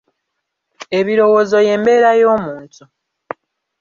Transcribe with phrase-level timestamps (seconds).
[0.99, 2.83] Ebirowoozo ye mbeera y'omuntu.